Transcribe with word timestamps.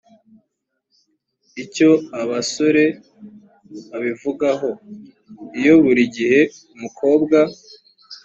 icyo 1.63 1.89
abasore 2.21 2.83
babivugaho, 3.89 4.69
iyo 5.59 5.73
buri 5.83 6.03
gihe 6.15 6.39
umukobwa 6.75 7.37